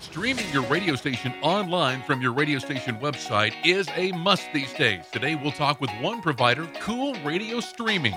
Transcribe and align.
Streaming 0.00 0.48
your 0.50 0.62
radio 0.62 0.94
station 0.96 1.34
online 1.42 2.02
from 2.02 2.22
your 2.22 2.32
radio 2.32 2.58
station 2.58 2.96
website 2.96 3.52
is 3.66 3.86
a 3.96 4.12
must 4.12 4.50
these 4.54 4.72
days. 4.72 5.04
Today, 5.12 5.34
we'll 5.34 5.52
talk 5.52 5.78
with 5.78 5.90
one 6.00 6.22
provider, 6.22 6.66
Cool 6.80 7.14
Radio 7.22 7.60
Streaming. 7.60 8.14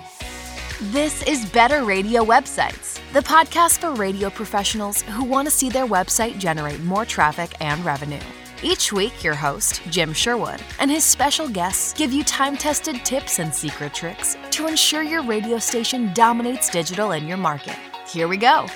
This 0.80 1.22
is 1.24 1.46
Better 1.52 1.84
Radio 1.84 2.24
Websites, 2.24 3.00
the 3.12 3.20
podcast 3.20 3.80
for 3.80 3.94
radio 3.96 4.30
professionals 4.30 5.02
who 5.02 5.26
want 5.26 5.46
to 5.46 5.54
see 5.54 5.70
their 5.70 5.86
website 5.86 6.40
generate 6.40 6.80
more 6.80 7.04
traffic 7.04 7.54
and 7.60 7.84
revenue. 7.84 8.22
Each 8.64 8.94
week, 8.94 9.22
your 9.22 9.36
host, 9.36 9.82
Jim 9.90 10.14
Sherwood, 10.14 10.62
and 10.80 10.90
his 10.90 11.04
special 11.04 11.50
guests 11.50 11.92
give 11.92 12.14
you 12.14 12.24
time 12.24 12.56
tested 12.56 13.04
tips 13.04 13.40
and 13.40 13.54
secret 13.54 13.94
tricks 13.94 14.38
to 14.52 14.68
ensure 14.68 15.04
your 15.04 15.22
radio 15.22 15.58
station 15.58 16.14
dominates 16.14 16.70
digital 16.70 17.12
in 17.12 17.28
your 17.28 17.38
market. 17.38 17.76
Here 18.08 18.30
we 18.30 18.38
go. 18.38 18.68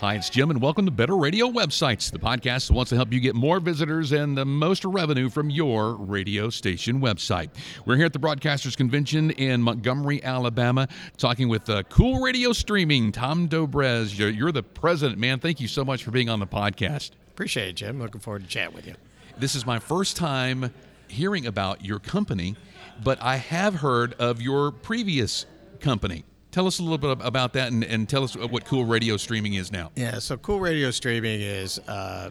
Hi, 0.00 0.14
it's 0.14 0.30
Jim, 0.30 0.48
and 0.48 0.62
welcome 0.62 0.86
to 0.86 0.90
Better 0.90 1.14
Radio 1.14 1.48
Websites, 1.48 2.10
the 2.10 2.18
podcast 2.18 2.68
that 2.68 2.72
wants 2.72 2.88
to 2.88 2.96
help 2.96 3.12
you 3.12 3.20
get 3.20 3.34
more 3.34 3.60
visitors 3.60 4.12
and 4.12 4.34
the 4.34 4.46
most 4.46 4.82
revenue 4.86 5.28
from 5.28 5.50
your 5.50 5.94
radio 5.94 6.48
station 6.48 7.02
website. 7.02 7.50
We're 7.84 7.96
here 7.96 8.06
at 8.06 8.14
the 8.14 8.18
Broadcasters 8.18 8.74
Convention 8.74 9.30
in 9.32 9.60
Montgomery, 9.60 10.24
Alabama, 10.24 10.88
talking 11.18 11.50
with 11.50 11.68
uh, 11.68 11.82
Cool 11.90 12.22
Radio 12.22 12.54
Streaming. 12.54 13.12
Tom 13.12 13.46
Dobrez, 13.46 14.18
you're, 14.18 14.30
you're 14.30 14.52
the 14.52 14.62
president, 14.62 15.18
man. 15.18 15.38
Thank 15.38 15.60
you 15.60 15.68
so 15.68 15.84
much 15.84 16.02
for 16.02 16.12
being 16.12 16.30
on 16.30 16.40
the 16.40 16.46
podcast. 16.46 17.10
Appreciate 17.32 17.68
it, 17.68 17.72
Jim. 17.74 18.00
Looking 18.00 18.22
forward 18.22 18.44
to 18.44 18.48
chat 18.48 18.72
with 18.72 18.86
you. 18.86 18.94
This 19.36 19.54
is 19.54 19.66
my 19.66 19.78
first 19.78 20.16
time 20.16 20.72
hearing 21.08 21.44
about 21.44 21.84
your 21.84 21.98
company, 21.98 22.56
but 23.04 23.20
I 23.20 23.36
have 23.36 23.74
heard 23.74 24.14
of 24.14 24.40
your 24.40 24.72
previous 24.72 25.44
company. 25.80 26.24
Tell 26.50 26.66
us 26.66 26.78
a 26.80 26.82
little 26.82 26.98
bit 26.98 27.24
about 27.24 27.52
that 27.52 27.70
and, 27.70 27.84
and 27.84 28.08
tell 28.08 28.24
us 28.24 28.36
what 28.36 28.64
Cool 28.64 28.84
Radio 28.84 29.16
Streaming 29.16 29.54
is 29.54 29.70
now. 29.70 29.90
Yeah, 29.94 30.18
so 30.18 30.36
Cool 30.36 30.60
Radio 30.60 30.90
Streaming 30.90 31.40
is 31.40 31.78
uh, 31.86 32.30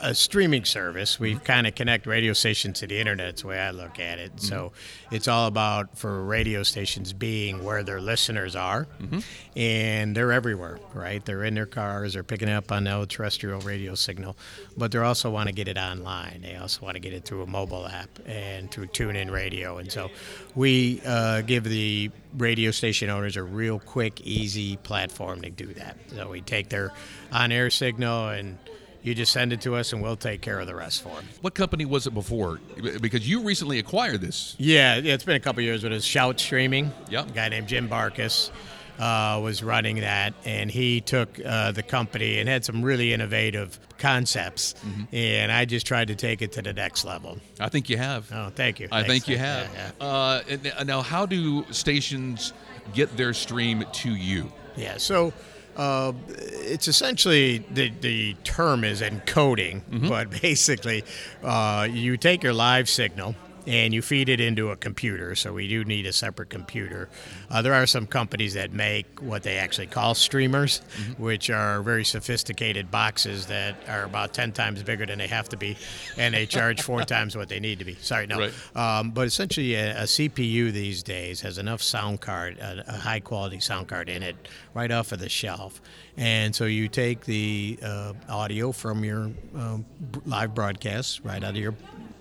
a 0.00 0.14
streaming 0.14 0.64
service. 0.64 1.18
We 1.18 1.36
kind 1.36 1.66
of 1.66 1.74
connect 1.74 2.06
radio 2.06 2.32
stations 2.32 2.80
to 2.80 2.86
the 2.86 2.98
internet. 2.98 3.36
The 3.38 3.46
way 3.48 3.58
I 3.58 3.70
look 3.70 3.98
at 3.98 4.18
it. 4.18 4.36
Mm-hmm. 4.36 4.46
So 4.46 4.72
it's 5.10 5.26
all 5.28 5.46
about 5.46 5.96
for 5.98 6.22
radio 6.22 6.62
stations 6.62 7.12
being 7.12 7.64
where 7.64 7.82
their 7.82 8.00
listeners 8.00 8.54
are, 8.56 8.86
Mm-hmm. 9.00 9.18
and 9.56 10.16
they're 10.16 10.32
everywhere. 10.32 10.78
Right? 10.94 11.24
They're 11.24 11.44
in 11.44 11.54
their 11.54 11.66
cars. 11.66 12.14
They're 12.14 12.22
picking 12.22 12.48
up 12.48 12.70
on 12.70 12.84
the 12.84 13.06
terrestrial 13.06 13.60
radio 13.60 13.94
signal, 13.94 14.36
but 14.76 14.92
they 14.92 14.98
also 14.98 15.30
want 15.30 15.48
to 15.48 15.54
get 15.54 15.68
it 15.68 15.78
online. 15.78 16.42
They 16.42 16.56
also 16.56 16.84
want 16.84 16.94
to 16.94 17.00
get 17.00 17.12
it 17.12 17.24
through 17.24 17.42
a 17.42 17.46
mobile 17.46 17.86
app 17.86 18.10
and 18.26 18.70
through 18.70 18.86
TuneIn 18.88 19.30
Radio. 19.30 19.78
And 19.78 19.90
so 19.90 20.10
we 20.54 21.00
uh, 21.04 21.40
give 21.42 21.64
the 21.64 22.10
radio 22.38 22.70
station 22.70 23.10
owners 23.10 23.36
a 23.36 23.42
real 23.42 23.78
quick, 23.78 24.20
easy 24.22 24.76
platform 24.78 25.42
to 25.42 25.50
do 25.50 25.66
that. 25.74 25.96
So 26.14 26.28
we 26.30 26.40
take 26.40 26.68
their 26.68 26.92
on-air 27.32 27.68
signal 27.70 28.28
and 28.28 28.58
you 29.02 29.14
just 29.14 29.32
send 29.32 29.52
it 29.52 29.60
to 29.62 29.74
us, 29.74 29.92
and 29.92 30.02
we'll 30.02 30.16
take 30.16 30.40
care 30.40 30.60
of 30.60 30.66
the 30.66 30.74
rest 30.74 31.02
for 31.02 31.14
them. 31.16 31.24
What 31.40 31.54
company 31.54 31.84
was 31.84 32.06
it 32.06 32.14
before? 32.14 32.60
Because 33.00 33.28
you 33.28 33.42
recently 33.42 33.78
acquired 33.78 34.20
this. 34.20 34.54
Yeah, 34.58 34.96
yeah, 34.96 35.14
it's 35.14 35.24
been 35.24 35.36
a 35.36 35.40
couple 35.40 35.62
years, 35.62 35.82
but 35.82 35.92
it's 35.92 36.04
Shout 36.04 36.38
Streaming. 36.40 36.92
Yep. 37.10 37.28
A 37.28 37.32
guy 37.32 37.48
named 37.48 37.66
Jim 37.68 37.88
Barkus 37.88 38.50
uh, 38.98 39.40
was 39.42 39.62
running 39.62 39.96
that, 40.00 40.34
and 40.44 40.70
he 40.70 41.00
took 41.00 41.40
uh, 41.44 41.72
the 41.72 41.82
company 41.82 42.38
and 42.38 42.48
had 42.48 42.64
some 42.64 42.82
really 42.82 43.12
innovative 43.12 43.78
concepts, 43.98 44.74
and 45.12 45.50
I 45.50 45.64
just 45.64 45.86
tried 45.86 46.08
to 46.08 46.14
take 46.14 46.42
it 46.42 46.52
to 46.52 46.62
the 46.62 46.72
next 46.72 47.04
level. 47.04 47.38
I 47.58 47.68
think 47.68 47.88
you 47.88 47.96
have. 47.96 48.30
Oh, 48.32 48.50
thank 48.54 48.78
you. 48.80 48.88
I 48.92 49.02
Thanks, 49.02 49.24
think 49.26 49.28
you 49.28 49.38
have. 49.38 49.68
Yeah, 49.74 49.90
Uh, 50.06 50.42
and 50.48 50.86
now, 50.86 51.02
how 51.02 51.26
do 51.26 51.64
stations 51.72 52.52
get 52.94 53.16
their 53.16 53.32
stream 53.34 53.84
to 53.92 54.10
you? 54.14 54.50
yeah. 54.76 54.92
yeah 54.92 54.96
so. 54.98 55.32
Uh, 55.76 56.12
it's 56.28 56.86
essentially 56.88 57.58
the 57.70 57.90
the 58.00 58.34
term 58.44 58.84
is 58.84 59.00
encoding, 59.00 59.80
but 60.08 60.30
basically, 60.42 61.04
uh, 61.42 61.88
you 61.90 62.16
take 62.16 62.42
your 62.42 62.52
live 62.52 62.88
signal 62.88 63.34
and 63.66 63.94
you 63.94 64.02
feed 64.02 64.28
it 64.28 64.40
into 64.40 64.70
a 64.70 64.76
computer. 64.76 65.34
So 65.34 65.52
we 65.52 65.68
do 65.68 65.84
need 65.84 66.06
a 66.06 66.12
separate 66.12 66.50
computer. 66.50 67.08
Uh, 67.50 67.62
there 67.62 67.74
are 67.74 67.86
some 67.86 68.06
companies 68.06 68.54
that 68.54 68.72
make 68.72 69.20
what 69.20 69.42
they 69.42 69.56
actually 69.56 69.86
call 69.86 70.14
streamers, 70.14 70.80
which 71.18 71.50
are 71.50 71.82
very 71.82 72.04
sophisticated 72.04 72.90
boxes 72.90 73.46
that 73.46 73.76
are 73.88 74.04
about 74.04 74.32
ten 74.34 74.52
times 74.52 74.82
bigger 74.82 75.06
than 75.06 75.18
they 75.18 75.28
have 75.28 75.48
to 75.50 75.56
be, 75.56 75.76
and 76.16 76.34
they 76.34 76.46
charge 76.46 76.82
four 76.82 77.04
times 77.04 77.36
what 77.36 77.48
they 77.48 77.60
need 77.60 77.78
to 77.78 77.84
be. 77.84 77.94
Sorry, 77.96 78.26
no. 78.26 78.38
Right. 78.38 78.76
Um, 78.76 79.10
but 79.10 79.26
essentially, 79.26 79.74
a, 79.74 80.02
a 80.02 80.04
CPU 80.04 80.72
these 80.72 81.02
days 81.02 81.40
has 81.42 81.58
enough 81.58 81.82
sound 81.82 82.20
card, 82.20 82.58
a, 82.58 82.84
a 82.88 82.96
high 82.98 83.20
quality 83.20 83.60
sound 83.60 83.88
card 83.88 84.08
in 84.08 84.22
it, 84.22 84.36
right 84.74 84.90
off 84.90 85.12
of 85.12 85.18
the 85.18 85.28
shelf. 85.28 85.80
And 86.16 86.54
so 86.54 86.66
you 86.66 86.88
take 86.88 87.24
the 87.24 87.78
uh, 87.82 88.12
audio 88.28 88.72
from 88.72 89.04
your 89.04 89.30
um, 89.56 89.86
live 90.26 90.54
broadcast 90.54 91.20
right 91.24 91.42
out 91.42 91.50
of 91.50 91.56
your 91.56 91.74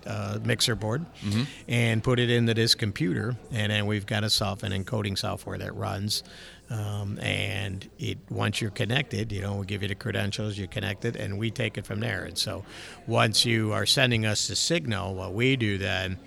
uh, 0.06 0.39
mixer 0.44 0.75
board 0.75 1.06
and 1.67 2.03
put 2.03 2.19
it 2.19 2.29
into 2.29 2.53
this 2.53 2.75
computer. 2.75 3.35
And 3.51 3.72
then 3.72 3.85
we've 3.85 4.06
got 4.06 4.23
a 4.23 4.29
soft 4.29 4.63
an 4.63 4.72
encoding 4.72 5.17
software 5.17 5.57
that 5.57 5.75
runs. 5.75 6.23
Um, 6.69 7.19
and 7.19 7.88
it 8.00 8.17
once 8.29 8.62
you're 8.62 8.72
connected, 8.72 9.31
you 9.31 9.41
know, 9.41 9.57
we 9.57 9.66
give 9.66 9.81
you 9.81 9.89
the 9.89 9.95
credentials, 9.95 10.57
you 10.57 10.67
connect 10.67 11.03
it, 11.03 11.17
and 11.17 11.38
we 11.38 11.51
take 11.51 11.78
it 11.78 11.85
from 11.85 12.00
there. 12.00 12.23
And 12.23 12.38
so 12.38 12.63
once 13.07 13.45
you 13.45 13.73
are 13.73 13.85
sending 13.85 14.25
us 14.25 14.47
the 14.47 14.56
signal, 14.56 15.13
what 15.16 15.34
we 15.34 15.57
do 15.57 15.78
then 15.78 16.18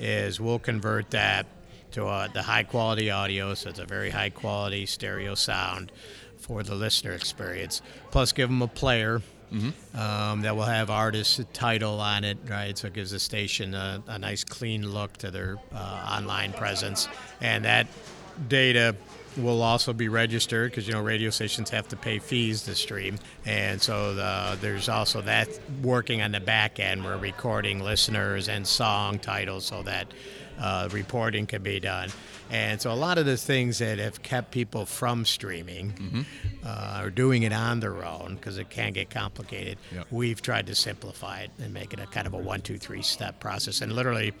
is 0.00 0.40
we'll 0.40 0.58
convert 0.58 1.10
that 1.10 1.46
to 1.92 2.06
uh, 2.06 2.26
the 2.28 2.42
high 2.42 2.64
quality 2.64 3.10
audio, 3.10 3.54
so 3.54 3.70
it's 3.70 3.78
a 3.78 3.84
very 3.84 4.10
high 4.10 4.30
quality 4.30 4.86
stereo 4.86 5.34
sound 5.34 5.92
for 6.36 6.62
the 6.62 6.74
listener 6.74 7.12
experience. 7.12 7.80
Plus, 8.10 8.32
give 8.32 8.48
them 8.48 8.62
a 8.62 8.66
player 8.68 9.22
um, 9.94 10.42
that 10.42 10.56
will 10.56 10.62
have 10.64 10.90
artist 10.90 11.40
title 11.52 12.00
on 12.00 12.24
it, 12.24 12.38
right? 12.48 12.76
So 12.76 12.88
it 12.88 12.94
gives 12.94 13.10
the 13.10 13.20
station 13.20 13.74
a, 13.74 14.02
a 14.06 14.18
nice 14.18 14.44
clean 14.44 14.88
look 14.88 15.16
to 15.18 15.30
their 15.30 15.58
uh, 15.72 16.18
online 16.18 16.52
presence, 16.52 17.08
and 17.40 17.64
that 17.64 17.86
data 18.48 18.96
will 19.36 19.62
also 19.62 19.92
be 19.92 20.08
registered 20.08 20.70
because 20.70 20.86
you 20.86 20.92
know 20.92 21.00
radio 21.00 21.30
stations 21.30 21.70
have 21.70 21.88
to 21.88 21.96
pay 21.96 22.18
fees 22.18 22.62
to 22.62 22.74
stream. 22.74 23.18
And 23.46 23.80
so 23.80 24.14
the, 24.14 24.58
there's 24.60 24.88
also 24.88 25.22
that 25.22 25.48
working 25.82 26.22
on 26.22 26.32
the 26.32 26.40
back 26.40 26.80
end. 26.80 27.04
We're 27.04 27.16
recording 27.16 27.82
listeners 27.82 28.48
and 28.48 28.66
song 28.66 29.18
titles 29.18 29.66
so 29.66 29.82
that 29.82 30.08
uh, 30.62 30.88
reporting 30.92 31.44
can 31.46 31.62
be 31.62 31.80
done. 31.80 32.08
And 32.50 32.80
so 32.80 32.92
a 32.92 32.94
lot 32.94 33.18
of 33.18 33.26
the 33.26 33.36
things 33.36 33.78
that 33.78 33.98
have 33.98 34.22
kept 34.22 34.50
people 34.52 34.86
from 34.86 35.24
streaming 35.24 36.24
uh, 36.64 37.00
or 37.02 37.10
doing 37.10 37.42
it 37.42 37.52
on 37.52 37.80
their 37.80 38.04
own 38.04 38.36
because 38.36 38.58
it 38.58 38.70
can 38.70 38.92
get 38.92 39.10
complicated 39.10 39.78
Yep. 39.92 40.06
we've 40.10 40.40
tried 40.40 40.66
to 40.68 40.74
simplify 40.74 41.40
it 41.40 41.50
and 41.62 41.74
make 41.74 41.92
it 41.92 42.00
a 42.00 42.06
kind 42.06 42.26
of 42.26 42.34
a 42.34 42.38
one 42.38 42.60
two 42.60 42.78
three 42.78 43.02
step 43.02 43.40
process. 43.40 43.80
And 43.80 43.92
literally 43.92 44.32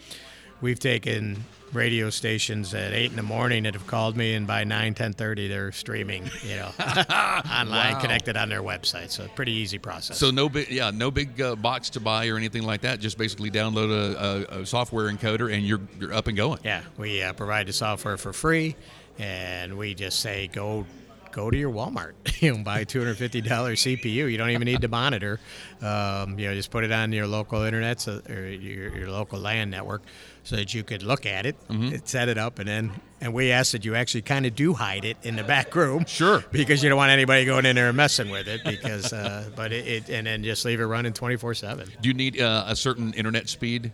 we've 0.62 0.78
taken 0.78 1.44
radio 1.72 2.10
stations 2.10 2.74
at 2.74 2.92
8 2.92 3.10
in 3.10 3.16
the 3.16 3.22
morning 3.22 3.62
that 3.62 3.72
have 3.72 3.86
called 3.86 4.14
me 4.16 4.34
and 4.34 4.46
by 4.46 4.62
9 4.62 4.94
10.30 4.94 5.48
they're 5.48 5.72
streaming 5.72 6.24
you 6.42 6.56
know 6.56 6.70
online 6.78 7.94
Wow. 7.94 7.98
connected 8.00 8.36
on 8.36 8.48
their 8.50 8.62
website 8.62 9.10
so 9.10 9.26
pretty 9.34 9.52
easy 9.52 9.78
process 9.78 10.18
So 10.18 10.30
no 10.30 10.48
big, 10.50 10.70
yeah, 10.70 10.90
no 10.90 11.10
big 11.10 11.40
uh, 11.40 11.56
box 11.56 11.88
to 11.90 12.00
buy 12.00 12.28
or 12.28 12.36
anything 12.36 12.62
like 12.64 12.82
that. 12.82 13.00
Just 13.00 13.16
basically 13.16 13.50
download 13.50 13.90
a, 13.90 14.54
a, 14.56 14.60
a 14.60 14.66
software 14.66 15.10
encoder 15.10 15.52
and 15.52 15.66
you're 15.66 15.80
you're 15.98 16.12
up 16.12 16.26
and 16.26 16.36
going. 16.36 16.60
yeah 16.62 16.82
we 16.98 17.22
uh, 17.22 17.32
provide 17.32 17.66
the 17.66 17.72
software 17.72 18.16
for 18.18 18.32
free 18.34 18.76
and 19.18 19.76
we 19.78 19.94
just 19.94 20.20
say 20.20 20.48
go 20.52 20.84
go 21.32 21.50
to 21.50 21.56
your 21.56 21.70
walmart 21.70 22.12
you 22.40 22.54
know 22.54 22.62
buy 22.62 22.80
a 22.80 22.86
$250 22.86 23.42
cpu 23.42 24.30
you 24.30 24.36
don't 24.36 24.50
even 24.50 24.64
need 24.64 24.80
to 24.82 24.88
monitor. 24.88 25.40
Um, 25.80 26.38
you 26.38 26.48
know 26.48 26.54
just 26.54 26.70
put 26.70 26.84
it 26.84 26.92
on 26.92 27.12
your 27.12 27.26
local 27.26 27.62
internet 27.62 28.00
so, 28.00 28.20
or 28.28 28.46
your, 28.46 28.96
your 28.96 29.10
local 29.10 29.38
LAN 29.38 29.70
network 29.70 30.02
so 30.44 30.56
that 30.56 30.74
you 30.74 30.82
could 30.82 31.02
look 31.02 31.26
at 31.26 31.46
it 31.46 31.56
set 32.04 32.28
it 32.28 32.38
up 32.38 32.58
and 32.58 32.68
then 32.68 32.92
and 33.20 33.32
we 33.32 33.52
ask 33.52 33.72
that 33.72 33.84
you 33.84 33.94
actually 33.94 34.22
kind 34.22 34.46
of 34.46 34.54
do 34.56 34.74
hide 34.74 35.04
it 35.04 35.16
in 35.22 35.36
the 35.36 35.44
back 35.44 35.76
room. 35.76 36.04
Sure. 36.06 36.44
because 36.50 36.82
you 36.82 36.88
don't 36.88 36.96
want 36.96 37.12
anybody 37.12 37.44
going 37.44 37.64
in 37.64 37.76
there 37.76 37.86
and 37.88 37.96
messing 37.96 38.30
with 38.30 38.48
it 38.48 38.62
because 38.64 39.12
uh, 39.12 39.48
but 39.54 39.72
it, 39.72 39.86
it 39.86 40.10
and 40.10 40.26
then 40.26 40.42
just 40.42 40.64
leave 40.64 40.80
it 40.80 40.84
running 40.84 41.12
24 41.12 41.54
7 41.54 41.88
Do 42.00 42.08
you 42.08 42.14
need 42.14 42.40
uh, 42.40 42.64
a 42.66 42.76
certain 42.76 43.12
internet 43.14 43.48
speed? 43.48 43.92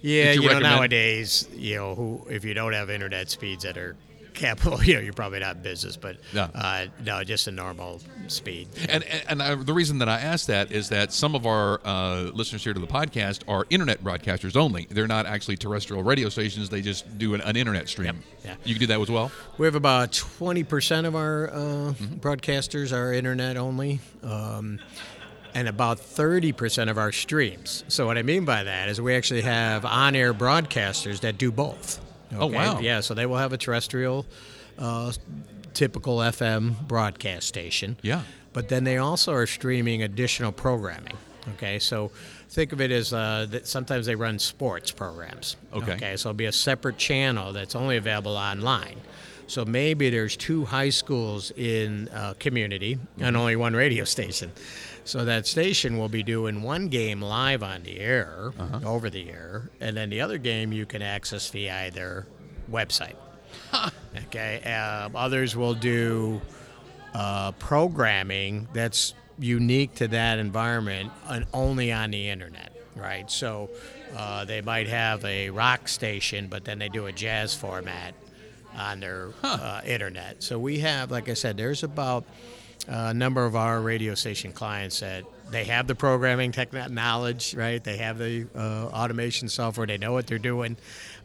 yeah 0.00 0.32
you 0.32 0.42
you, 0.42 0.48
know 0.48 0.60
nowadays 0.60 1.48
you 1.54 1.76
know 1.76 1.94
who 1.94 2.24
if 2.30 2.44
you 2.44 2.54
don't 2.54 2.72
have 2.72 2.88
internet 2.88 3.28
speeds 3.28 3.64
that 3.64 3.76
are 3.76 3.96
capital 4.38 4.82
you 4.88 4.94
know 4.94 5.00
you're 5.00 5.12
probably 5.12 5.40
not 5.40 5.56
in 5.56 5.62
business 5.62 5.96
but 5.96 6.16
Yeah. 6.32 6.48
uh, 6.54 6.86
no 7.04 7.22
just 7.24 7.46
a 7.48 7.50
normal 7.50 8.00
speed 8.28 8.68
And 8.88 9.02
and, 9.04 9.22
and 9.28 9.42
I, 9.42 9.54
the 9.54 9.74
reason 9.74 9.98
that 9.98 10.08
I 10.08 10.18
asked 10.20 10.46
that 10.46 10.72
is 10.72 10.88
that 10.90 11.12
some 11.12 11.34
of 11.34 11.44
our 11.46 11.80
uh, 11.84 12.30
listeners 12.32 12.64
here 12.64 12.72
to 12.72 12.80
the 12.80 12.86
podcast 12.86 13.42
are 13.48 13.66
internet 13.70 14.02
broadcasters 14.02 14.56
only. 14.56 14.86
They're 14.90 15.06
not 15.06 15.26
actually 15.26 15.56
terrestrial 15.56 16.02
radio 16.02 16.28
stations. 16.28 16.68
They 16.70 16.80
just 16.82 17.18
do 17.18 17.34
an, 17.34 17.40
an 17.42 17.56
internet 17.56 17.88
stream. 17.88 18.20
Yeah. 18.44 18.54
You 18.64 18.74
can 18.74 18.80
do 18.80 18.86
that 18.88 19.00
as 19.00 19.10
well. 19.10 19.30
We 19.58 19.66
have 19.66 19.74
about 19.74 20.12
20% 20.12 21.04
of 21.06 21.14
our 21.16 21.48
uh, 21.50 21.58
Mm-hmm. 21.58 22.14
broadcasters 22.16 22.92
are 22.96 23.12
internet 23.12 23.56
only, 23.56 24.00
um, 24.22 24.78
and 25.54 25.68
about 25.68 25.98
30% 25.98 26.90
of 26.90 26.98
our 26.98 27.12
streams. 27.12 27.84
So, 27.88 28.06
what 28.06 28.18
I 28.18 28.22
mean 28.22 28.44
by 28.44 28.64
that 28.64 28.88
is 28.88 29.00
we 29.00 29.14
actually 29.14 29.42
have 29.42 29.84
on 29.84 30.14
air 30.14 30.32
broadcasters 30.34 31.20
that 31.20 31.38
do 31.38 31.50
both. 31.50 32.00
Oh, 32.36 32.46
wow. 32.46 32.80
Yeah, 32.80 33.00
so 33.00 33.14
they 33.14 33.26
will 33.26 33.36
have 33.38 33.52
a 33.52 33.58
terrestrial, 33.58 34.26
uh, 34.78 35.12
typical 35.74 36.18
FM 36.18 36.86
broadcast 36.86 37.46
station. 37.46 37.96
Yeah. 38.02 38.22
But 38.52 38.58
but 38.58 38.68
then 38.68 38.84
they 38.84 38.96
also 38.96 39.32
are 39.34 39.46
streaming 39.46 40.02
additional 40.02 40.50
programming. 40.52 41.16
Okay, 41.54 41.78
so 41.78 42.10
think 42.48 42.72
of 42.72 42.80
it 42.80 42.90
as 42.90 43.12
uh, 43.12 43.46
that 43.50 43.66
sometimes 43.66 44.06
they 44.06 44.14
run 44.14 44.38
sports 44.38 44.90
programs. 44.90 45.56
Okay. 45.72 45.92
Okay, 45.92 46.16
so 46.16 46.30
it'll 46.30 46.36
be 46.36 46.46
a 46.46 46.52
separate 46.52 46.98
channel 46.98 47.52
that's 47.52 47.74
only 47.74 47.96
available 47.96 48.36
online. 48.36 49.00
So 49.48 49.64
maybe 49.64 50.10
there's 50.10 50.36
two 50.36 50.66
high 50.66 50.90
schools 50.90 51.50
in 51.56 52.08
a 52.12 52.34
community 52.38 52.98
and 53.18 53.34
only 53.34 53.56
one 53.56 53.74
radio 53.74 54.04
station. 54.04 54.52
So 55.04 55.24
that 55.24 55.46
station 55.46 55.96
will 55.96 56.10
be 56.10 56.22
doing 56.22 56.62
one 56.62 56.88
game 56.88 57.22
live 57.22 57.62
on 57.62 57.82
the 57.82 57.98
air, 57.98 58.52
over 58.84 59.08
the 59.08 59.30
air, 59.30 59.70
and 59.80 59.96
then 59.96 60.10
the 60.10 60.20
other 60.20 60.36
game 60.36 60.70
you 60.70 60.84
can 60.84 61.00
access 61.00 61.48
via 61.48 61.90
their 61.90 62.26
website. 62.70 63.16
Okay. 64.26 64.62
Um, 64.64 65.16
others 65.16 65.56
will 65.56 65.74
do 65.74 66.42
uh, 67.14 67.52
programming 67.52 68.68
that's 68.74 69.14
unique 69.38 69.94
to 69.94 70.08
that 70.08 70.38
environment 70.38 71.10
and 71.28 71.46
only 71.54 71.90
on 71.92 72.10
the 72.10 72.28
internet, 72.28 72.76
right? 72.96 73.30
So 73.30 73.70
uh, 74.14 74.44
they 74.44 74.60
might 74.60 74.88
have 74.88 75.24
a 75.24 75.48
rock 75.50 75.88
station, 75.88 76.48
but 76.48 76.64
then 76.64 76.78
they 76.78 76.88
do 76.88 77.06
a 77.06 77.12
jazz 77.12 77.54
format 77.54 78.14
on 78.76 79.00
their 79.00 79.30
uh, 79.42 79.80
internet. 79.84 80.42
So 80.42 80.58
we 80.58 80.80
have, 80.80 81.10
like 81.10 81.28
I 81.28 81.34
said, 81.34 81.56
there's 81.56 81.82
about 81.82 82.24
a 82.86 83.12
number 83.14 83.44
of 83.44 83.56
our 83.56 83.80
radio 83.80 84.14
station 84.14 84.52
clients 84.52 85.00
that 85.00 85.24
they 85.50 85.64
have 85.64 85.86
the 85.86 85.94
programming 85.94 86.52
tech 86.52 86.72
knowledge, 86.90 87.54
right? 87.54 87.82
They 87.82 87.96
have 87.98 88.18
the 88.18 88.46
uh, 88.54 88.86
automation 88.86 89.48
software. 89.48 89.86
They 89.86 89.98
know 89.98 90.12
what 90.12 90.26
they're 90.26 90.38
doing. 90.38 90.76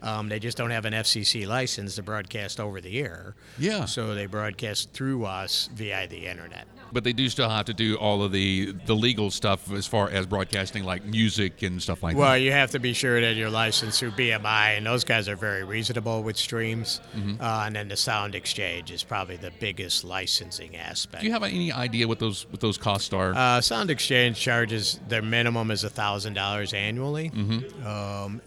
Um, 0.02 0.28
they 0.28 0.38
just 0.38 0.56
don't 0.56 0.70
have 0.70 0.84
an 0.84 0.92
FCC 0.92 1.46
license 1.46 1.94
to 1.96 2.02
broadcast 2.02 2.60
over 2.60 2.80
the 2.80 3.00
air. 3.00 3.34
Yeah. 3.58 3.86
So 3.86 4.14
they 4.14 4.26
broadcast 4.26 4.92
through 4.92 5.24
us 5.24 5.68
via 5.74 6.06
the 6.06 6.26
internet. 6.26 6.66
But 6.92 7.04
they 7.04 7.12
do 7.12 7.28
still 7.28 7.48
have 7.48 7.64
to 7.66 7.74
do 7.74 7.96
all 7.96 8.22
of 8.22 8.30
the 8.30 8.72
the 8.86 8.94
legal 8.94 9.30
stuff 9.30 9.72
as 9.72 9.86
far 9.86 10.10
as 10.10 10.26
broadcasting, 10.26 10.84
like 10.84 11.04
music 11.04 11.62
and 11.62 11.82
stuff 11.82 12.02
like 12.02 12.16
Well, 12.16 12.26
that. 12.26 12.30
Well, 12.32 12.38
you 12.38 12.52
have 12.52 12.70
to 12.72 12.78
be 12.78 12.92
sure 12.92 13.20
that 13.20 13.34
you're 13.34 13.50
licensed 13.50 13.98
through 13.98 14.12
BMI, 14.12 14.76
and 14.76 14.86
those 14.86 15.02
guys 15.02 15.28
are 15.28 15.34
very 15.36 15.64
reasonable 15.64 16.22
with 16.22 16.36
streams. 16.36 17.00
Mm-hmm. 17.16 17.42
Uh, 17.42 17.64
and 17.66 17.74
then 17.74 17.88
the 17.88 17.96
Sound 17.96 18.34
Exchange 18.34 18.92
is 18.92 19.02
probably 19.02 19.36
the 19.36 19.50
biggest 19.58 20.04
licensing 20.04 20.76
aspect. 20.76 21.22
Do 21.22 21.26
you 21.26 21.32
have 21.32 21.42
any 21.42 21.72
idea 21.72 22.06
what 22.06 22.18
those 22.20 22.46
what 22.50 22.60
those 22.60 22.78
costs 22.78 23.12
are? 23.12 23.34
Uh, 23.34 23.60
Sound 23.60 23.90
Exchange 23.90 24.13
charges 24.34 24.98
their 25.08 25.22
minimum 25.22 25.70
is 25.70 25.84
thousand 25.84 26.34
dollars 26.34 26.72
annually, 26.72 27.30
Mm-hmm. 27.30 27.86
um, 27.86 28.40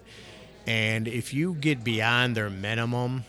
and 0.66 1.08
if 1.08 1.34
you 1.34 1.54
get 1.54 1.84
beyond 1.84 2.36
their 2.36 2.50
minimum, 2.50 3.24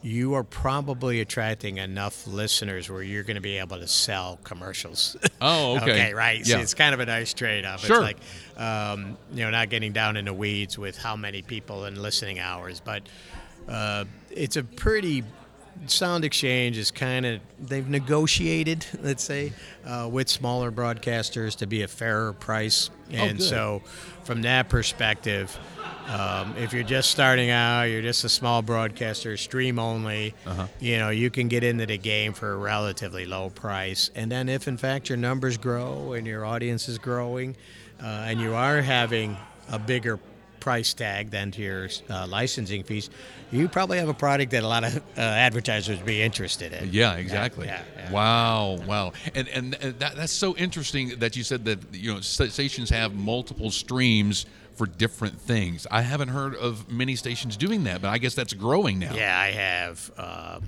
you 0.00 0.34
are 0.34 0.44
probably 0.44 1.20
attracting 1.20 1.76
enough 1.78 2.26
listeners 2.26 2.88
where 2.88 3.02
you're 3.02 3.24
going 3.24 3.34
to 3.34 3.40
be 3.42 3.58
able 3.58 3.78
to 3.78 3.88
sell 3.88 4.38
commercials. 4.44 5.16
Oh, 5.40 5.76
okay. 5.76 6.12
right. 6.14 6.38
Yeah. 6.44 6.56
So 6.56 6.60
it's 6.62 6.74
kind 6.74 6.92
of 6.94 6.98
a 7.00 7.06
nice 7.06 7.32
trade-off. 7.32 7.84
Sure. 7.84 8.04
It's 8.04 8.18
like, 8.58 8.60
um, 8.60 9.16
you 9.32 9.44
know, 9.44 9.50
not 9.50 9.68
getting 9.70 9.92
down 9.92 10.16
in 10.16 10.24
the 10.24 10.32
weeds 10.34 10.76
with 10.76 10.98
how 10.98 11.14
many 11.14 11.42
people 11.42 11.84
and 11.84 11.96
listening 11.96 12.40
hours, 12.40 12.80
but 12.84 13.04
uh, 13.68 14.04
it's 14.32 14.56
a 14.56 14.64
pretty 14.64 15.22
Sound 15.86 16.24
Exchange 16.24 16.76
is 16.76 16.90
kind 16.90 17.24
of 17.24 17.40
they've 17.58 17.88
negotiated, 17.88 18.84
let's 19.02 19.24
say, 19.24 19.52
uh, 19.86 20.08
with 20.10 20.28
smaller 20.28 20.70
broadcasters 20.70 21.56
to 21.56 21.66
be 21.66 21.82
a 21.82 21.88
fairer 21.88 22.32
price, 22.32 22.90
and 23.10 23.38
good. 23.38 23.44
so 23.44 23.82
from 24.24 24.42
that 24.42 24.68
perspective, 24.68 25.56
um, 26.08 26.54
if 26.56 26.72
you're 26.72 26.82
just 26.82 27.10
starting 27.10 27.50
out, 27.50 27.84
you're 27.84 28.02
just 28.02 28.24
a 28.24 28.28
small 28.28 28.62
broadcaster, 28.62 29.36
stream 29.36 29.78
only, 29.78 30.34
uh-huh. 30.46 30.66
you 30.80 30.98
know, 30.98 31.10
you 31.10 31.30
can 31.30 31.48
get 31.48 31.64
into 31.64 31.86
the 31.86 31.98
game 31.98 32.32
for 32.32 32.52
a 32.52 32.56
relatively 32.56 33.24
low 33.26 33.50
price, 33.50 34.10
and 34.14 34.30
then 34.30 34.48
if 34.48 34.68
in 34.68 34.76
fact 34.76 35.08
your 35.08 35.18
numbers 35.18 35.56
grow 35.56 36.12
and 36.12 36.26
your 36.26 36.44
audience 36.44 36.88
is 36.88 36.98
growing, 36.98 37.56
uh, 38.02 38.24
and 38.26 38.40
you 38.40 38.54
are 38.54 38.80
having 38.80 39.36
a 39.70 39.78
bigger 39.78 40.18
price 40.60 40.94
tag 40.94 41.30
than 41.30 41.50
to 41.52 41.62
your 41.62 41.88
uh, 42.10 42.26
licensing 42.26 42.82
fees, 42.82 43.10
you 43.50 43.68
probably 43.68 43.98
have 43.98 44.08
a 44.08 44.14
product 44.14 44.52
that 44.52 44.62
a 44.62 44.68
lot 44.68 44.84
of 44.84 44.96
uh, 44.96 45.20
advertisers 45.20 45.96
would 45.98 46.06
be 46.06 46.22
interested 46.22 46.72
in. 46.72 46.90
Yeah, 46.92 47.14
exactly. 47.14 47.66
Yeah, 47.66 47.82
yeah. 47.96 48.12
Wow, 48.12 48.78
wow, 48.86 49.12
and 49.34 49.48
and 49.48 49.74
and 49.80 49.98
that, 49.98 50.16
that's 50.16 50.32
so 50.32 50.56
interesting 50.56 51.18
that 51.18 51.36
you 51.36 51.42
said 51.42 51.64
that 51.64 51.78
you 51.92 52.14
know 52.14 52.20
stations 52.20 52.90
have 52.90 53.14
multiple 53.14 53.70
streams 53.70 54.46
for 54.74 54.86
different 54.86 55.40
things. 55.40 55.86
I 55.90 56.02
haven't 56.02 56.28
heard 56.28 56.54
of 56.54 56.90
many 56.90 57.16
stations 57.16 57.56
doing 57.56 57.84
that, 57.84 58.00
but 58.00 58.08
I 58.08 58.18
guess 58.18 58.34
that's 58.34 58.52
growing 58.52 58.98
now. 58.98 59.12
Yeah, 59.14 59.38
I 59.38 59.50
have. 59.50 60.10
Uh, 60.16 60.60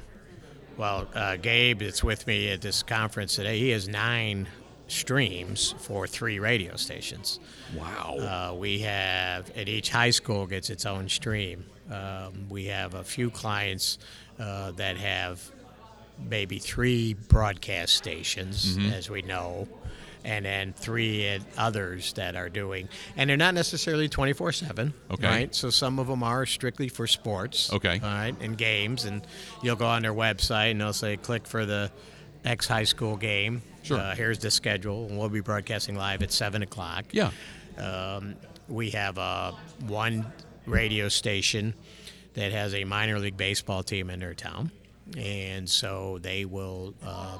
well, 0.77 1.07
uh, 1.15 1.37
Gabe 1.37 1.81
that's 1.81 2.03
with 2.03 2.27
me 2.27 2.51
at 2.51 2.61
this 2.61 2.83
conference 2.83 3.37
today. 3.37 3.59
He 3.59 3.71
has 3.71 3.89
nine 3.89 4.49
streams 4.91 5.75
for 5.79 6.07
three 6.07 6.39
radio 6.39 6.77
stations. 6.77 7.41
Wow. 7.77 8.51
Uh, 8.53 8.55
we 8.55 8.81
have, 8.81 9.51
and 9.55 9.69
each 9.69 9.91
high 9.91 10.11
school 10.11 10.47
gets 10.47 10.71
its 10.71 10.85
own 10.87 11.09
stream. 11.09 11.65
Um, 11.91 12.47
we 12.49 12.67
have 12.67 12.95
a 12.95 13.05
few 13.05 13.31
clients 13.31 13.99
uh, 14.39 14.73
that 14.73 14.97
have 14.97 15.43
maybe 16.29 16.59
three 16.59 17.15
broadcast 17.15 17.95
stations, 17.95 18.77
Mm-hmm. 18.77 18.93
as 18.93 19.09
we 19.11 19.23
know, 19.23 19.67
and 20.23 20.45
then 20.45 20.75
three 20.75 21.27
at 21.27 21.41
others 21.57 22.13
that 22.13 22.37
are 22.37 22.51
doing, 22.51 22.89
and 23.17 23.31
they're 23.31 23.39
not 23.39 23.55
necessarily 23.55 24.07
24 24.09 24.53
7. 24.53 24.93
Okay. 25.13 25.27
Right? 25.27 25.55
So 25.55 25.71
some 25.71 25.99
of 25.99 26.09
them 26.09 26.23
are 26.23 26.45
strictly 26.45 26.89
for 26.89 27.07
sports. 27.07 27.73
Okay. 27.73 27.99
All 28.03 28.09
right, 28.09 28.35
and 28.41 28.57
games, 28.59 29.07
and 29.07 29.27
you'll 29.63 29.77
go 29.77 29.87
on 29.87 30.03
their 30.03 30.13
website 30.13 30.73
and 30.73 30.81
they'll 30.83 30.93
say, 30.93 31.17
click 31.17 31.47
for 31.47 31.65
the 31.65 31.91
X 32.45 32.67
high 32.67 32.85
school 32.85 33.17
game. 33.17 33.63
Sure. 33.83 33.99
Uh, 33.99 34.15
here's 34.15 34.39
the 34.39 34.51
schedule, 34.51 35.07
and 35.07 35.19
we'll 35.19 35.29
be 35.29 35.41
broadcasting 35.41 35.97
live 35.97 36.23
at 36.23 36.33
7 36.33 36.63
o'clock. 36.63 37.07
yeah. 37.13 37.31
Um, 37.79 38.37
we 38.69 38.91
have 38.91 39.19
uh, 39.19 39.53
one 39.87 40.27
radio 40.67 41.09
station 41.09 41.75
that 42.35 42.53
has 42.53 42.75
a 42.75 42.85
minor 42.85 43.19
league 43.19 43.37
baseball 43.37 43.83
team 43.83 44.11
in 44.11 44.21
their 44.21 44.35
town, 44.35 44.71
and 45.17 45.69
so 45.69 46.19
they 46.21 46.45
will 46.45 46.95
uh, 47.05 47.39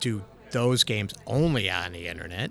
do 0.00 0.24
those 0.50 0.82
games 0.84 1.14
only 1.26 1.70
on 1.70 1.92
the 1.92 2.08
internet. 2.08 2.50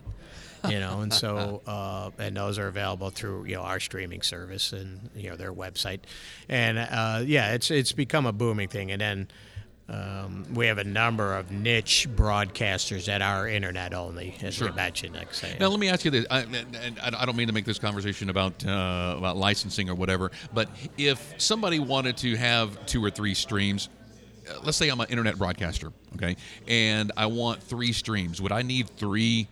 You 0.68 0.80
know, 0.80 1.02
and 1.02 1.14
so 1.14 1.62
uh, 1.68 2.10
and 2.18 2.36
those 2.38 2.58
are 2.58 2.68
available 2.68 3.10
through 3.12 3.46
you 3.46 3.56
know 3.56 3.62
our 3.62 3.80
streaming 3.80 4.22
service 4.22 4.74
and 4.74 5.10
you 5.16 5.30
know 5.30 5.36
their 5.36 5.54
website, 5.54 6.00
and 6.50 6.78
uh, 6.78 7.22
yeah, 7.26 7.54
it's 7.54 7.70
it's 7.70 7.92
become 7.92 8.26
a 8.26 8.34
booming 8.34 8.70
thing. 8.70 8.92
And 8.92 9.02
then 9.02 9.28
um, 9.88 10.46
we 10.54 10.66
have 10.66 10.80
a 10.80 10.84
number 10.84 11.36
of 11.36 11.52
niche 11.52 12.08
broadcasters 12.16 13.06
that 13.06 13.22
are 13.22 13.48
internet 13.48 13.94
only, 13.94 14.36
as 14.42 14.60
we 14.60 14.72
mentioned. 14.72 15.16
Like 15.16 15.28
I 15.44 15.58
Now 15.60 15.68
let 15.68 15.80
me 15.80 15.90
ask 15.90 16.04
you 16.04 16.12
this, 16.12 16.26
I, 16.32 16.40
and 16.40 16.76
and 16.76 17.16
I 17.16 17.26
don't 17.26 17.36
mean 17.36 17.48
to 17.48 17.54
make 17.54 17.66
this 17.66 17.78
conversation 17.78 18.30
about 18.30 18.66
uh, 18.66 19.16
about 19.18 19.38
licensing 19.38 19.90
or 19.90 19.96
whatever, 19.96 20.32
but 20.54 20.70
if 20.98 21.36
somebody 21.38 21.80
wanted 21.80 22.18
to 22.18 22.36
have 22.36 22.84
two 22.88 23.04
or 23.04 23.12
three 23.12 23.36
streams, 23.36 23.90
uh, 24.50 24.60
let's 24.64 24.78
say 24.78 24.90
I'm 24.90 25.00
an 25.02 25.08
internet 25.10 25.38
broadcaster, 25.38 25.92
okay, 26.16 26.36
and 26.68 27.12
I 27.16 27.28
want 27.28 27.62
three 27.62 27.92
streams, 27.92 28.42
would 28.42 28.52
I 28.52 28.64
need 28.64 28.90
three 28.98 29.48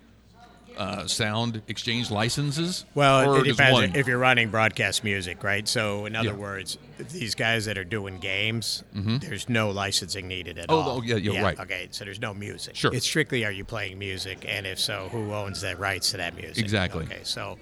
uh, 0.77 1.07
sound 1.07 1.61
exchange 1.67 2.09
licenses? 2.11 2.85
Well, 2.95 3.35
it 3.37 3.43
depends 3.43 3.95
if 3.97 4.07
you're 4.07 4.17
running 4.17 4.49
broadcast 4.49 5.03
music, 5.03 5.43
right? 5.43 5.67
So, 5.67 6.05
in 6.05 6.15
other 6.15 6.29
Yeah. 6.29 6.35
words, 6.35 6.77
these 6.97 7.35
guys 7.35 7.65
that 7.65 7.77
are 7.77 7.83
doing 7.83 8.17
games, 8.19 8.83
there's 8.93 9.49
no 9.49 9.69
licensing 9.71 10.27
needed 10.27 10.57
at 10.57 10.65
Oh, 10.69 10.75
all. 10.79 10.89
oh, 10.97 11.01
yeah, 11.01 11.15
yeah, 11.15 11.41
right. 11.41 11.59
Okay, 11.59 11.87
so 11.91 12.05
there's 12.05 12.19
no 12.21 12.33
music. 12.33 12.75
Sure. 12.75 12.93
It's 12.93 13.05
strictly 13.05 13.45
are 13.45 13.51
you 13.51 13.65
playing 13.65 13.99
music, 13.99 14.45
and 14.47 14.65
if 14.65 14.79
so, 14.79 15.09
who 15.11 15.33
owns 15.33 15.61
the 15.61 15.75
rights 15.75 16.11
to 16.11 16.17
that 16.17 16.35
music? 16.35 16.57
Exactly. 16.63 17.05
Okay, 17.05 17.19
so, 17.23 17.57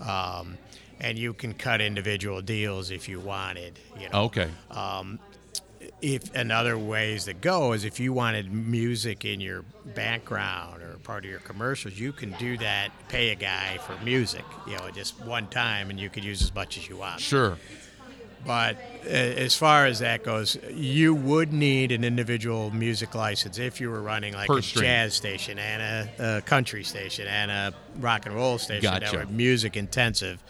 um, 0.00 0.58
and 1.00 1.18
you 1.18 1.32
can 1.32 1.54
cut 1.54 1.80
individual 1.80 2.40
deals 2.42 2.90
if 2.90 3.08
you 3.08 3.20
wanted. 3.20 3.78
You 3.98 4.08
know, 4.08 4.22
okay, 4.24 4.48
if 6.02 6.34
another 6.34 6.78
ways 6.78 7.24
that 7.26 7.40
go 7.40 7.72
is 7.72 7.84
if 7.84 7.98
you 8.00 8.12
wanted 8.12 8.52
music 8.52 9.24
in 9.24 9.40
your 9.40 9.64
background 9.94 10.82
or 10.82 10.96
part 11.02 11.24
of 11.24 11.30
your 11.30 11.40
commercials, 11.40 11.98
you 11.98 12.12
can 12.12 12.32
do 12.32 12.56
that. 12.58 12.90
Pay 13.08 13.30
a 13.30 13.34
guy 13.34 13.78
for 13.78 13.96
music, 14.04 14.44
you 14.66 14.76
know, 14.76 14.90
just 14.90 15.20
one 15.20 15.46
time, 15.48 15.90
and 15.90 15.98
you 15.98 16.08
could 16.10 16.24
use 16.24 16.42
as 16.42 16.54
much 16.54 16.76
as 16.78 16.88
you 16.88 16.96
want. 16.96 17.20
sure, 17.20 17.56
But 18.46 18.76
uh, 19.04 19.08
as 19.08 19.56
far 19.56 19.86
as 19.86 19.98
that 19.98 20.22
goes, 20.22 20.56
you 20.70 21.14
would 21.14 21.52
need 21.52 21.90
an 21.92 22.04
individual 22.04 22.70
music 22.70 23.14
license 23.14 23.58
if 23.58 23.80
you 23.80 23.90
were 23.90 24.00
running 24.02 24.34
like 24.34 24.46
Per 24.48 24.58
a 24.58 24.62
stream. 24.62 24.84
jazz 24.84 25.14
station 25.14 25.58
and 25.58 25.82
a, 26.20 26.38
a 26.38 26.42
country 26.42 26.84
station 26.84 27.26
and 27.26 27.50
a 27.50 27.74
rock 27.98 28.26
and 28.26 28.34
roll 28.34 28.58
station 28.58 28.90
that 29.00 29.12
were 29.12 29.26
music 29.26 29.76
intensive. 29.76 30.42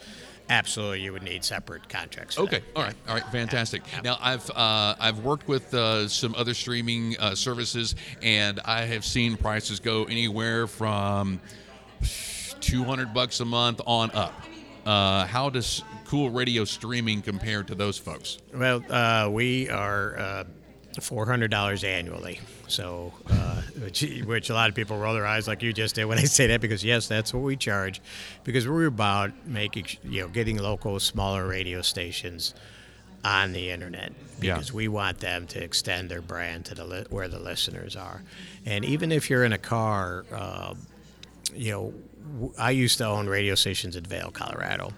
Absolutely, 0.49 1.01
you 1.01 1.13
would 1.13 1.21
need 1.21 1.43
separate 1.43 1.87
contracts. 1.87 2.39
Okay, 2.39 2.59
that. 2.59 2.65
all 2.75 2.83
right, 2.83 2.95
all 3.07 3.13
right, 3.13 3.25
fantastic. 3.31 3.83
Now 4.03 4.17
I've 4.19 4.49
uh, 4.49 4.95
I've 4.99 5.19
worked 5.19 5.47
with 5.47 5.71
uh, 5.73 6.07
some 6.07 6.33
other 6.35 6.55
streaming 6.55 7.15
uh, 7.19 7.35
services, 7.35 7.95
and 8.23 8.59
I 8.65 8.85
have 8.85 9.05
seen 9.05 9.37
prices 9.37 9.79
go 9.79 10.05
anywhere 10.05 10.65
from 10.65 11.39
two 12.61 12.83
hundred 12.83 13.13
bucks 13.13 13.39
a 13.41 13.45
month 13.45 13.79
on 13.85 14.09
up. 14.11 14.33
Uh, 14.85 15.25
how 15.27 15.51
does 15.51 15.83
Cool 16.05 16.31
Radio 16.31 16.65
streaming 16.65 17.21
compare 17.21 17.61
to 17.61 17.75
those 17.75 17.99
folks? 17.99 18.39
Well, 18.51 18.83
uh, 18.89 19.29
we 19.31 19.69
are 19.69 20.17
uh, 20.17 20.43
four 20.99 21.27
hundred 21.27 21.51
dollars 21.51 21.83
annually, 21.83 22.39
so 22.67 23.13
uh, 23.29 23.58
which, 23.81 24.01
which 24.25 24.49
a 24.49 24.53
lot 24.53 24.69
of 24.69 24.75
people 24.75 24.97
roll 24.97 25.13
their 25.13 25.25
eyes 25.25 25.47
like 25.47 25.61
you 25.63 25.73
just 25.73 25.95
did 25.95 26.05
when 26.05 26.17
I 26.17 26.23
say 26.23 26.47
that 26.47 26.61
because 26.61 26.83
yes, 26.83 27.07
that's 27.07 27.33
what 27.33 27.43
we 27.43 27.55
charge, 27.55 28.01
because 28.43 28.67
we're 28.67 28.85
about 28.87 29.31
making 29.45 29.85
you 30.03 30.21
know 30.21 30.27
getting 30.27 30.57
local 30.57 30.99
smaller 30.99 31.47
radio 31.47 31.81
stations 31.81 32.53
on 33.25 33.51
the 33.51 33.69
internet 33.71 34.13
Yeah. 34.41 34.53
because 34.53 34.71
we 34.73 34.87
want 34.87 35.19
them 35.19 35.45
to 35.47 35.61
extend 35.63 36.09
their 36.09 36.21
brand 36.21 36.65
to 36.65 36.75
the 36.75 36.85
li- 36.85 37.05
where 37.09 37.27
the 37.27 37.39
listeners 37.39 37.95
are, 37.95 38.23
and 38.65 38.85
even 38.85 39.11
if 39.11 39.29
you're 39.29 39.43
in 39.43 39.53
a 39.53 39.57
car. 39.57 40.25
Uh, 40.33 40.73
you 41.55 41.71
know, 41.71 41.93
I 42.59 42.69
used 42.69 42.99
to 42.99 43.07
own 43.07 43.25
radio 43.27 43.55
stations 43.55 43.95
in 43.95 44.03
Vail, 44.03 44.29
Colorado, 44.29 44.93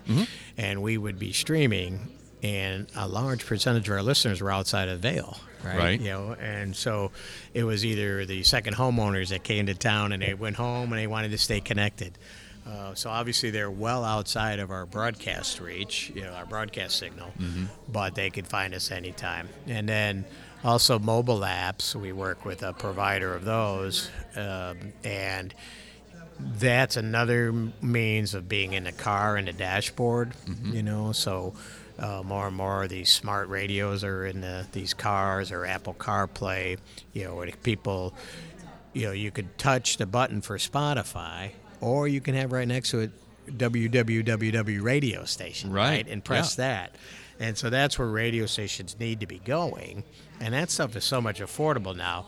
and 0.58 0.82
we 0.82 0.98
would 0.98 1.18
be 1.18 1.32
streaming, 1.32 2.10
and 2.44 2.88
a 2.96 3.08
large 3.08 3.46
percentage 3.46 3.88
of 3.88 3.94
our 3.94 4.02
listeners 4.04 4.42
were 4.42 4.52
outside 4.52 4.90
of 4.90 5.00
Vail, 5.00 5.38
right? 5.64 5.78
Right. 5.78 6.02
You 6.02 6.10
know, 6.10 6.36
and 6.40 6.76
so 6.76 7.12
it 7.54 7.64
was 7.64 7.86
either 7.86 8.26
the 8.26 8.44
second 8.44 8.76
homeowners 8.76 9.30
that 9.30 9.44
came 9.44 9.68
to 9.68 9.76
town 9.76 10.12
and 10.12 10.22
they 10.22 10.34
went 10.34 10.56
home 10.56 10.92
and 10.92 11.00
they 11.00 11.08
wanted 11.08 11.32
to 11.32 11.38
stay 11.38 11.60
connected. 11.60 12.18
Uh, 12.68 12.94
so 12.94 13.10
obviously 13.10 13.50
they're 13.50 13.72
well 13.72 14.04
outside 14.06 14.60
of 14.60 14.70
our 14.70 14.86
broadcast 14.86 15.60
reach, 15.60 16.12
you 16.16 16.22
know, 16.22 16.32
our 16.32 16.46
broadcast 16.46 16.96
signal, 16.98 17.32
but 17.90 18.14
they 18.16 18.30
could 18.30 18.48
find 18.48 18.74
us 18.76 18.92
anytime. 18.92 19.50
And 19.68 19.90
then 19.90 20.26
also 20.64 21.00
mobile 21.00 21.40
apps, 21.40 21.96
we 21.96 22.12
work 22.12 22.46
with 22.46 22.62
a 22.62 22.72
provider 22.74 23.34
of 23.34 23.46
those, 23.46 24.12
um, 24.36 24.94
and 25.04 25.54
that's 26.40 26.98
another 26.98 27.52
means 27.82 28.36
of 28.36 28.48
being 28.48 28.74
in 28.74 28.84
the 28.84 28.92
car 28.92 29.38
and 29.38 29.48
the 29.48 29.54
dashboard, 29.54 30.32
you 30.64 30.84
know. 30.84 31.12
So 31.12 31.54
uh, 32.02 32.24
more 32.26 32.48
and 32.48 32.56
more 32.56 32.84
of 32.84 32.90
these 32.90 33.10
smart 33.10 33.48
radios 33.48 34.04
are 34.04 34.26
in 34.26 34.42
the, 34.42 34.66
these 34.72 34.94
cars 34.94 35.52
or 35.52 35.66
Apple 35.66 35.94
CarPlay, 35.94 36.78
you 37.14 37.24
know, 37.24 37.36
where 37.36 37.50
people, 37.64 38.14
you 38.94 39.06
know, 39.06 39.12
you 39.12 39.30
could 39.30 39.58
touch 39.58 39.98
the 39.98 40.08
button 40.08 40.42
for 40.42 40.58
Spotify, 40.58 41.52
or 41.80 42.08
you 42.08 42.20
can 42.20 42.34
have 42.36 42.52
right 42.52 42.68
next 42.68 42.90
to 42.92 43.00
it 43.00 43.12
www 43.48 44.82
radio 44.82 45.26
station, 45.26 45.72
Right, 45.72 46.08
and 46.08 46.24
press 46.24 46.58
yeah. 46.58 46.66
that. 46.66 46.96
And 47.40 47.58
so 47.58 47.70
that's 47.70 47.98
where 47.98 48.08
radio 48.08 48.46
stations 48.46 48.96
need 49.00 49.20
to 49.22 49.28
be 49.28 49.40
going. 49.40 50.04
And 50.40 50.54
that 50.54 50.70
stuff 50.70 50.96
is 50.96 51.04
so 51.04 51.22
much 51.22 51.40
affordable 51.40 51.96
now. 51.96 52.28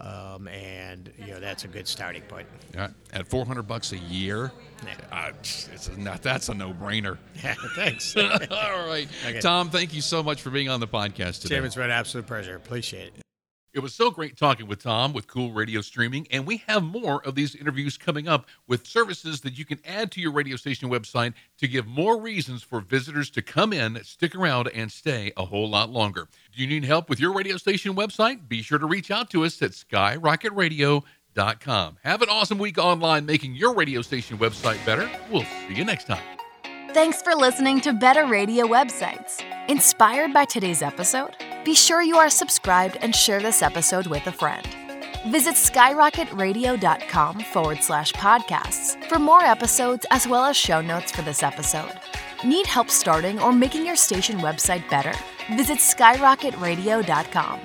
Um, 0.00 0.48
and 0.48 1.10
you 1.18 1.28
know 1.28 1.40
that's 1.40 1.64
a 1.64 1.68
good 1.68 1.86
starting 1.86 2.22
point. 2.22 2.46
Yeah, 2.74 2.88
at 3.12 3.28
400 3.28 3.62
bucks 3.62 3.92
a 3.92 3.98
year, 3.98 4.50
Yeah. 4.84 4.92
uh, 5.12 5.30
it's 5.42 5.90
not, 5.96 6.20
that's 6.22 6.48
a 6.48 6.54
no-brainer. 6.54 7.16
Yeah, 7.42 7.54
thanks. 7.74 8.16
all 8.16 8.28
right, 8.86 9.08
Okay. 9.26 9.40
Tom. 9.40 9.70
Thank 9.70 9.94
you 9.94 10.00
so 10.00 10.22
much 10.22 10.42
for 10.42 10.50
being 10.50 10.68
on 10.68 10.80
the 10.80 10.88
podcast 10.88 11.42
today. 11.42 11.56
Jim, 11.56 11.64
it's 11.64 11.74
been 11.76 11.84
an 11.84 11.90
absolute 11.92 12.26
pleasure. 12.26 12.56
Appreciate 12.56 13.12
it. 13.16 13.23
It 13.74 13.82
was 13.82 13.92
so 13.92 14.10
great 14.12 14.36
talking 14.36 14.68
with 14.68 14.84
Tom 14.84 15.12
with 15.12 15.26
Cool 15.26 15.50
Radio 15.50 15.80
Streaming, 15.80 16.28
and 16.30 16.46
we 16.46 16.58
have 16.68 16.84
more 16.84 17.20
of 17.26 17.34
these 17.34 17.56
interviews 17.56 17.98
coming 17.98 18.28
up 18.28 18.46
with 18.68 18.86
services 18.86 19.40
that 19.40 19.58
you 19.58 19.64
can 19.64 19.80
add 19.84 20.12
to 20.12 20.20
your 20.20 20.30
radio 20.30 20.54
station 20.54 20.88
website 20.88 21.34
to 21.58 21.66
give 21.66 21.84
more 21.84 22.20
reasons 22.20 22.62
for 22.62 22.80
visitors 22.80 23.30
to 23.30 23.42
come 23.42 23.72
in, 23.72 23.98
stick 24.04 24.36
around, 24.36 24.68
and 24.68 24.92
stay 24.92 25.32
a 25.36 25.44
whole 25.44 25.68
lot 25.68 25.90
longer. 25.90 26.28
Do 26.54 26.62
you 26.62 26.68
need 26.68 26.84
help 26.84 27.10
with 27.10 27.18
your 27.18 27.34
radio 27.34 27.56
station 27.56 27.96
website? 27.96 28.48
Be 28.48 28.62
sure 28.62 28.78
to 28.78 28.86
reach 28.86 29.10
out 29.10 29.28
to 29.30 29.44
us 29.44 29.60
at 29.60 29.72
skyrocketradio.com. 29.72 31.96
Have 32.04 32.22
an 32.22 32.28
awesome 32.28 32.58
week 32.58 32.78
online 32.78 33.26
making 33.26 33.56
your 33.56 33.74
radio 33.74 34.02
station 34.02 34.38
website 34.38 34.86
better. 34.86 35.10
We'll 35.32 35.42
see 35.42 35.74
you 35.74 35.84
next 35.84 36.06
time. 36.06 36.22
Thanks 36.92 37.22
for 37.22 37.34
listening 37.34 37.80
to 37.80 37.92
Better 37.92 38.24
Radio 38.24 38.66
Websites. 38.66 39.42
Inspired 39.68 40.32
by 40.32 40.44
today's 40.44 40.80
episode? 40.80 41.34
Be 41.64 41.74
sure 41.74 42.02
you 42.02 42.16
are 42.16 42.30
subscribed 42.30 42.98
and 43.00 43.14
share 43.14 43.40
this 43.40 43.62
episode 43.62 44.06
with 44.06 44.26
a 44.26 44.32
friend. 44.32 44.66
Visit 45.28 45.54
skyrocketradio.com 45.54 47.40
forward 47.40 47.82
slash 47.82 48.12
podcasts 48.12 49.02
for 49.08 49.18
more 49.18 49.42
episodes 49.42 50.04
as 50.10 50.28
well 50.28 50.44
as 50.44 50.56
show 50.56 50.82
notes 50.82 51.10
for 51.10 51.22
this 51.22 51.42
episode. 51.42 51.92
Need 52.44 52.66
help 52.66 52.90
starting 52.90 53.40
or 53.40 53.52
making 53.52 53.86
your 53.86 53.96
station 53.96 54.40
website 54.40 54.88
better? 54.90 55.14
Visit 55.56 55.78
skyrocketradio.com. 55.78 57.60